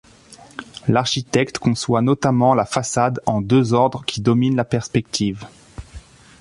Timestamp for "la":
2.55-2.65, 4.55-4.65